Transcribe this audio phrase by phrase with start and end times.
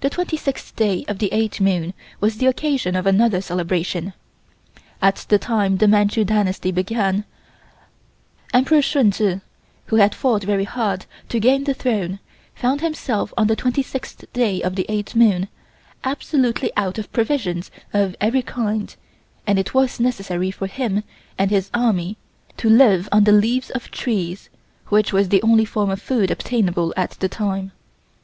[0.00, 4.14] The twenty sixth day of the eighth moon was the occasion of another celebration.
[5.00, 7.24] At the time the Manchu Dynasty began,
[8.52, 9.40] Emperor Shung Chih,
[9.86, 12.18] who had fought very hard to gain the throne,
[12.56, 15.46] found himself on the twenty sixth day of the eighth moon,
[16.02, 18.96] absolutely out of provisions of every kind
[19.46, 21.04] and it was necessary for him
[21.38, 22.16] and his army
[22.56, 24.50] to live on the leaves of trees,
[24.88, 27.70] which was the only form of food obtainable at the time.